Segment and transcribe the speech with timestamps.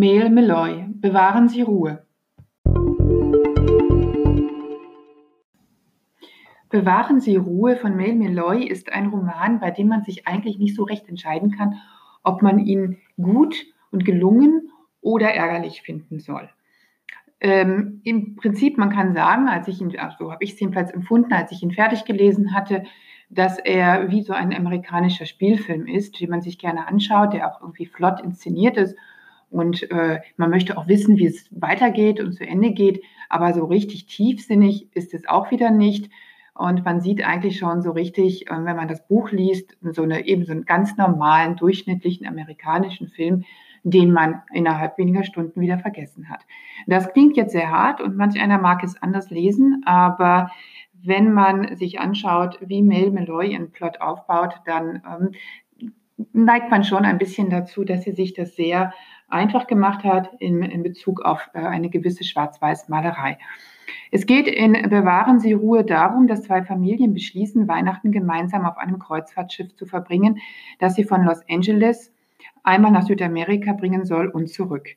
[0.00, 2.06] Mel Meloy, bewahren Sie Ruhe.
[6.70, 10.76] Bewahren Sie Ruhe von Mel Meloy ist ein Roman, bei dem man sich eigentlich nicht
[10.76, 11.80] so recht entscheiden kann,
[12.22, 13.56] ob man ihn gut
[13.90, 14.70] und gelungen
[15.00, 16.48] oder ärgerlich finden soll.
[17.40, 20.92] Ähm, Im Prinzip, man kann sagen, als ich ihn, so also habe ich es jedenfalls
[20.92, 22.84] empfunden, als ich ihn fertig gelesen hatte,
[23.30, 27.60] dass er wie so ein amerikanischer Spielfilm ist, den man sich gerne anschaut, der auch
[27.60, 28.96] irgendwie flott inszeniert ist
[29.50, 33.02] und äh, man möchte auch wissen, wie es weitergeht und zu Ende geht.
[33.28, 36.10] Aber so richtig tiefsinnig ist es auch wieder nicht.
[36.54, 40.26] Und man sieht eigentlich schon so richtig, äh, wenn man das Buch liest, so eine
[40.26, 43.44] eben so einen ganz normalen, durchschnittlichen amerikanischen Film,
[43.84, 46.44] den man innerhalb weniger Stunden wieder vergessen hat.
[46.86, 50.50] Das klingt jetzt sehr hart und manch einer mag es anders lesen, aber
[51.00, 55.30] wenn man sich anschaut, wie Mel Meloy ihren Plot aufbaut, dann ähm,
[56.32, 58.92] neigt man schon ein bisschen dazu, dass sie sich das sehr
[59.28, 63.38] einfach gemacht hat in, in Bezug auf äh, eine gewisse Schwarz-Weiß-Malerei.
[64.10, 68.98] Es geht in Bewahren Sie Ruhe darum, dass zwei Familien beschließen, Weihnachten gemeinsam auf einem
[68.98, 70.38] Kreuzfahrtschiff zu verbringen,
[70.78, 72.12] das sie von Los Angeles
[72.62, 74.88] einmal nach Südamerika bringen soll und zurück.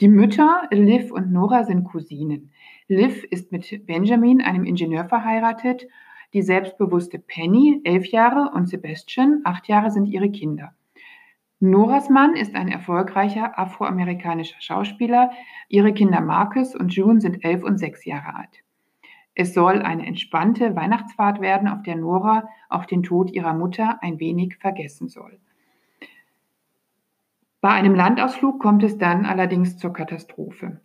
[0.00, 2.50] Die Mütter Liv und Nora sind Cousinen.
[2.88, 5.86] Liv ist mit Benjamin, einem Ingenieur, verheiratet.
[6.32, 10.74] Die selbstbewusste Penny, elf Jahre, und Sebastian, acht Jahre, sind ihre Kinder.
[11.58, 15.30] Noras Mann ist ein erfolgreicher afroamerikanischer Schauspieler.
[15.68, 18.62] Ihre Kinder Marcus und June sind elf und sechs Jahre alt.
[19.34, 24.18] Es soll eine entspannte Weihnachtsfahrt werden, auf der Nora auch den Tod ihrer Mutter ein
[24.20, 25.38] wenig vergessen soll.
[27.60, 30.80] Bei einem Landausflug kommt es dann allerdings zur Katastrophe.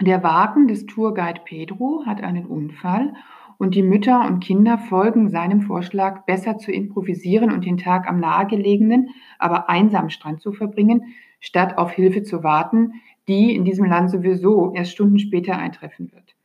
[0.00, 3.14] Der Wagen des Tourguide Pedro hat einen Unfall
[3.58, 8.20] und die Mütter und Kinder folgen seinem Vorschlag, besser zu improvisieren und den Tag am
[8.20, 12.94] nahegelegenen, aber einsamen Strand zu verbringen, statt auf Hilfe zu warten,
[13.26, 16.36] die in diesem Land sowieso erst Stunden später eintreffen wird.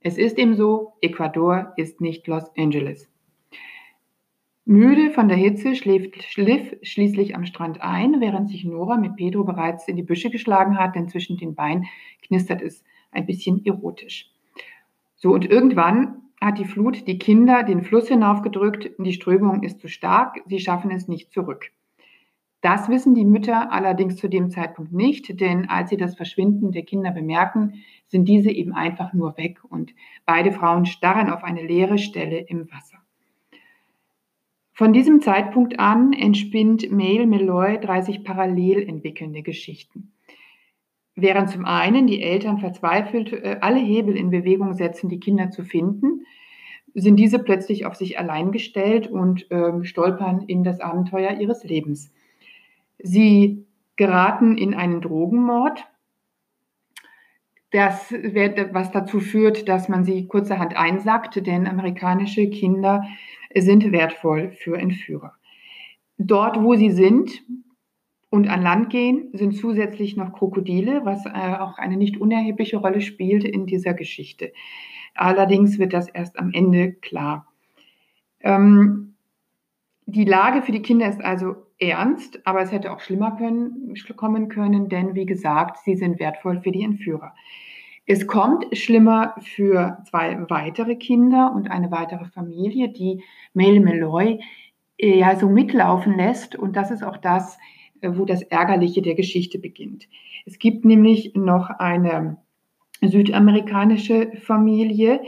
[0.00, 3.08] Es ist eben so, Ecuador ist nicht Los Angeles.
[4.64, 9.44] Müde von der Hitze schläft Liv schließlich am Strand ein, während sich Nora mit Pedro
[9.44, 11.86] bereits in die Büsche geschlagen hat, denn zwischen den Beinen
[12.22, 14.30] knistert es ein bisschen erotisch.
[15.16, 18.90] So, und irgendwann hat die Flut die Kinder den Fluss hinaufgedrückt.
[18.98, 21.70] Die Strömung ist zu stark, sie schaffen es nicht zurück.
[22.60, 26.82] Das wissen die Mütter allerdings zu dem Zeitpunkt nicht, denn als sie das Verschwinden der
[26.82, 29.94] Kinder bemerken, sind diese eben einfach nur weg und
[30.26, 32.98] beide Frauen starren auf eine leere Stelle im Wasser.
[34.72, 40.12] Von diesem Zeitpunkt an entspinnt Mail Meloy 30 parallel entwickelnde Geschichten.
[41.20, 45.64] Während zum einen die Eltern verzweifelt äh, alle Hebel in Bewegung setzen, die Kinder zu
[45.64, 46.24] finden,
[46.94, 52.12] sind diese plötzlich auf sich allein gestellt und äh, stolpern in das Abenteuer ihres Lebens.
[52.98, 55.88] Sie geraten in einen Drogenmord,
[57.72, 63.02] das was dazu führt, dass man sie kurzerhand einsackt, denn amerikanische Kinder
[63.56, 65.34] sind wertvoll für Entführer.
[66.16, 67.42] Dort, wo sie sind,
[68.30, 73.00] und an Land gehen sind zusätzlich noch Krokodile, was äh, auch eine nicht unerhebliche Rolle
[73.00, 74.52] spielt in dieser Geschichte.
[75.14, 77.46] Allerdings wird das erst am Ende klar.
[78.40, 79.14] Ähm,
[80.04, 84.48] die Lage für die Kinder ist also ernst, aber es hätte auch schlimmer können, kommen
[84.48, 87.34] können, denn wie gesagt, sie sind wertvoll für die Entführer.
[88.06, 93.22] Es kommt schlimmer für zwei weitere Kinder und eine weitere Familie, die
[93.52, 94.40] Mel Meloy
[94.98, 96.56] äh, ja so mitlaufen lässt.
[96.56, 100.08] Und das ist auch das, äh, wo das Ärgerliche der Geschichte beginnt.
[100.46, 102.38] Es gibt nämlich noch eine
[103.00, 105.20] südamerikanische Familie,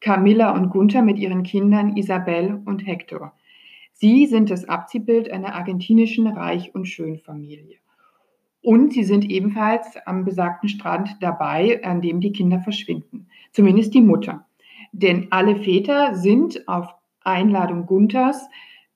[0.00, 3.32] Camilla und Gunther mit ihren Kindern Isabel und Hector.
[3.92, 7.78] Sie sind das Abziehbild einer argentinischen Reich- und Schönfamilie.
[8.62, 13.28] Und sie sind ebenfalls am besagten Strand dabei, an dem die Kinder verschwinden.
[13.50, 14.46] Zumindest die Mutter.
[14.92, 18.48] Denn alle Väter sind auf Einladung Gunthers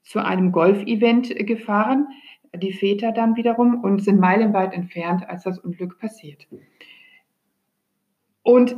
[0.02, 2.06] zu einem Golfevent gefahren
[2.56, 6.46] die Väter dann wiederum und sind meilenweit entfernt, als das Unglück passiert.
[8.42, 8.76] Und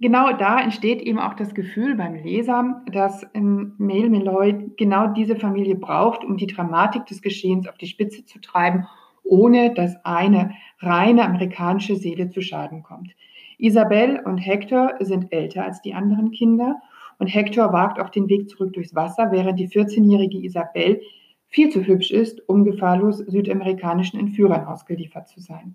[0.00, 5.74] genau da entsteht eben auch das Gefühl beim Leser, dass Mail Meloy genau diese Familie
[5.74, 8.86] braucht, um die Dramatik des Geschehens auf die Spitze zu treiben,
[9.24, 13.10] ohne dass eine reine amerikanische Seele zu Schaden kommt.
[13.58, 16.80] Isabel und Hector sind älter als die anderen Kinder
[17.18, 21.02] und Hector wagt auch den Weg zurück durchs Wasser, während die 14-jährige Isabel
[21.48, 25.74] viel zu hübsch ist, um gefahrlos südamerikanischen Entführern ausgeliefert zu sein.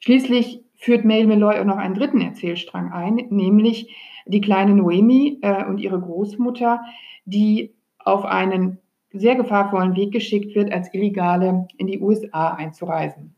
[0.00, 3.94] Schließlich führt Mail Meloy auch noch einen dritten Erzählstrang ein, nämlich
[4.26, 6.80] die kleine Noemi äh, und ihre Großmutter,
[7.24, 8.78] die auf einen
[9.12, 13.34] sehr gefahrvollen Weg geschickt wird, als Illegale in die USA einzureisen.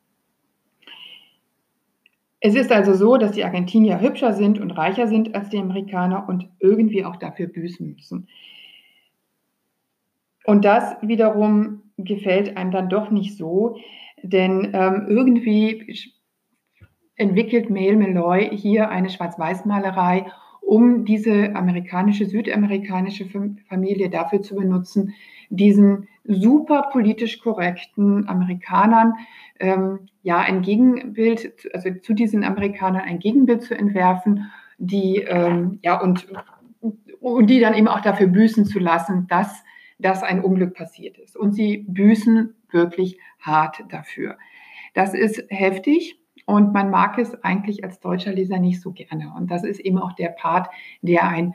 [2.40, 6.26] Es ist also so, dass die Argentinier hübscher sind und reicher sind als die Amerikaner
[6.28, 8.28] und irgendwie auch dafür büßen müssen.
[10.50, 13.76] Und das wiederum gefällt einem dann doch nicht so,
[14.24, 15.96] denn ähm, irgendwie
[17.14, 20.26] entwickelt Mail Malloy hier eine Schwarz-Weiß-Malerei,
[20.60, 23.26] um diese amerikanische, südamerikanische
[23.68, 25.14] Familie dafür zu benutzen,
[25.50, 29.14] diesen super politisch korrekten Amerikanern
[29.60, 36.00] ähm, ja ein Gegenbild, also zu diesen Amerikanern ein Gegenbild zu entwerfen, die ähm, ja
[36.00, 36.26] und,
[37.20, 39.62] und die dann eben auch dafür büßen zu lassen, dass,
[40.00, 41.36] dass ein Unglück passiert ist.
[41.36, 44.36] Und sie büßen wirklich hart dafür.
[44.94, 46.16] Das ist heftig.
[46.46, 49.32] Und man mag es eigentlich als deutscher Leser nicht so gerne.
[49.36, 50.68] Und das ist eben auch der Part,
[51.00, 51.54] der ein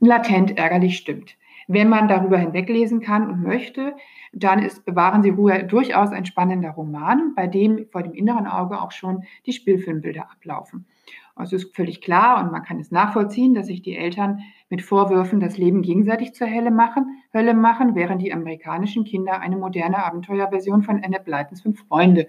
[0.00, 1.36] latent ärgerlich stimmt.
[1.68, 3.94] Wenn man darüber hinweglesen kann und möchte,
[4.32, 8.80] dann ist Bewahren Sie Ruhe durchaus ein spannender Roman, bei dem vor dem inneren Auge
[8.80, 10.86] auch schon die Spielfilmbilder ablaufen.
[11.34, 14.82] Also es ist völlig klar und man kann es nachvollziehen, dass sich die Eltern mit
[14.82, 20.04] Vorwürfen das Leben gegenseitig zur Hölle machen, Hölle machen, während die amerikanischen Kinder eine moderne
[20.04, 22.26] Abenteuerversion von Annette Blytons Fünf Freunde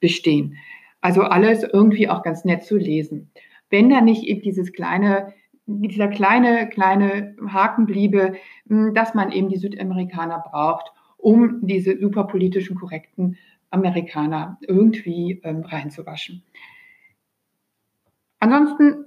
[0.00, 0.56] bestehen.
[1.00, 3.30] Also alles irgendwie auch ganz nett zu lesen.
[3.70, 5.34] Wenn da nicht dieses kleine
[5.66, 8.34] dieser kleine, kleine Haken bliebe,
[8.68, 13.36] hm, dass man eben die Südamerikaner braucht, um diese superpolitischen korrekten
[13.70, 16.42] Amerikaner irgendwie ähm, reinzuwaschen.
[18.46, 19.06] Ansonsten,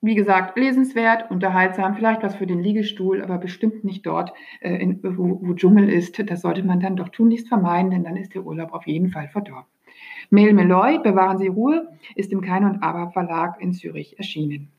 [0.00, 4.98] wie gesagt, lesenswert, unterhaltsam, vielleicht was für den Liegestuhl, aber bestimmt nicht dort, äh, in,
[5.04, 6.28] wo, wo Dschungel ist.
[6.28, 9.28] Das sollte man dann doch tunlichst vermeiden, denn dann ist der Urlaub auf jeden Fall
[9.28, 9.70] verdorben.
[10.30, 14.72] Mail Meloy, Bewahren Sie Ruhe, ist im Kein und Aber Verlag in Zürich erschienen.